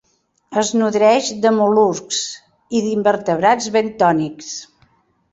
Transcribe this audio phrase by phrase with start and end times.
[0.59, 2.21] Es nodreix de mol·luscs
[2.79, 4.49] i d'invertebrats bentònics.